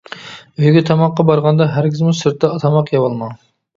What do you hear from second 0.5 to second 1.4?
ئۆيگە تاماققا